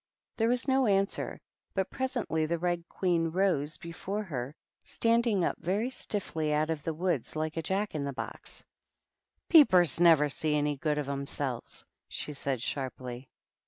[0.37, 1.39] There was no answer,
[1.75, 6.93] but presently the Red Queen rose before her, standing up very stiffly out of the
[6.95, 8.63] weeds like a Jack in the box.
[9.47, 13.29] "Peepers never see any good of 'emselves," she said, sharply.